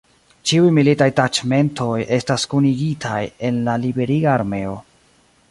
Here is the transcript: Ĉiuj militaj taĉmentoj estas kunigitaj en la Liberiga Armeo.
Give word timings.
Ĉiuj 0.51 0.69
militaj 0.77 1.07
taĉmentoj 1.19 1.99
estas 2.17 2.47
kunigitaj 2.55 3.21
en 3.51 3.61
la 3.69 3.77
Liberiga 3.85 4.35
Armeo. 4.39 4.75